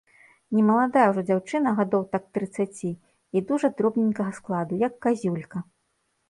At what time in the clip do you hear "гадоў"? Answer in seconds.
1.79-2.05